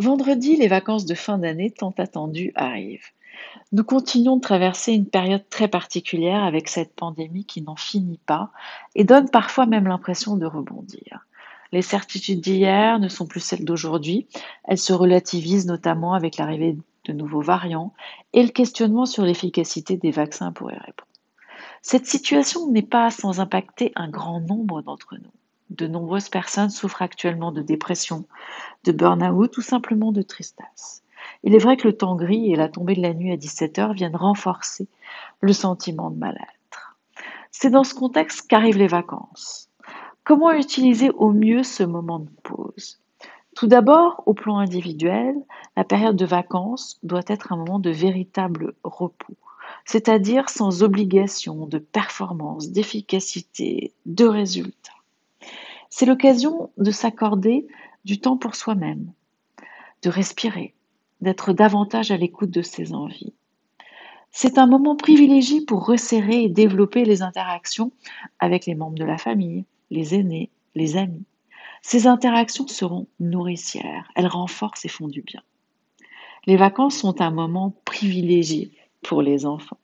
[0.00, 3.10] Vendredi, les vacances de fin d'année tant attendues arrivent.
[3.70, 8.50] Nous continuons de traverser une période très particulière avec cette pandémie qui n'en finit pas
[8.94, 11.26] et donne parfois même l'impression de rebondir.
[11.70, 14.26] Les certitudes d'hier ne sont plus celles d'aujourd'hui.
[14.64, 17.92] Elles se relativisent notamment avec l'arrivée de nouveaux variants
[18.32, 21.10] et le questionnement sur l'efficacité des vaccins pour y répondre.
[21.82, 25.39] Cette situation n'est pas sans impacter un grand nombre d'entre nous.
[25.70, 28.24] De nombreuses personnes souffrent actuellement de dépression,
[28.84, 31.02] de burn-out ou simplement de tristesse.
[31.42, 33.78] Il est vrai que le temps gris et la tombée de la nuit à 17
[33.78, 34.88] heures viennent renforcer
[35.40, 36.96] le sentiment de mal-être.
[37.50, 39.68] C'est dans ce contexte qu'arrivent les vacances.
[40.24, 43.00] Comment utiliser au mieux ce moment de pause?
[43.56, 45.34] Tout d'abord, au plan individuel,
[45.76, 49.36] la période de vacances doit être un moment de véritable repos
[49.84, 54.92] c'est-à-dire sans obligation de performance, d'efficacité, de résultat.
[56.00, 57.66] C'est l'occasion de s'accorder
[58.06, 59.12] du temps pour soi-même,
[60.00, 60.72] de respirer,
[61.20, 63.34] d'être davantage à l'écoute de ses envies.
[64.30, 67.92] C'est un moment privilégié pour resserrer et développer les interactions
[68.38, 71.26] avec les membres de la famille, les aînés, les amis.
[71.82, 75.42] Ces interactions seront nourricières, elles renforcent et font du bien.
[76.46, 79.79] Les vacances sont un moment privilégié pour les enfants.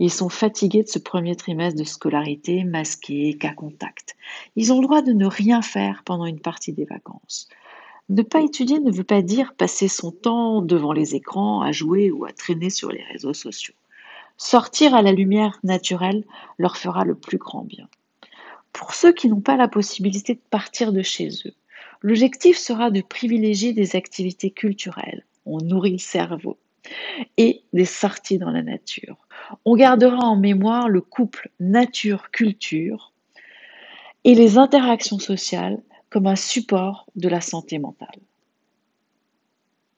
[0.00, 4.16] Ils sont fatigués de ce premier trimestre de scolarité masqué, cas contact.
[4.56, 7.48] Ils ont le droit de ne rien faire pendant une partie des vacances.
[8.08, 12.10] Ne pas étudier ne veut pas dire passer son temps devant les écrans à jouer
[12.10, 13.74] ou à traîner sur les réseaux sociaux.
[14.36, 16.24] Sortir à la lumière naturelle
[16.58, 17.88] leur fera le plus grand bien.
[18.72, 21.54] Pour ceux qui n'ont pas la possibilité de partir de chez eux,
[22.02, 25.24] l'objectif sera de privilégier des activités culturelles.
[25.46, 26.58] On nourrit le cerveau
[27.36, 29.23] et des sorties dans la nature.
[29.64, 33.12] On gardera en mémoire le couple nature-culture
[34.24, 38.20] et les interactions sociales comme un support de la santé mentale.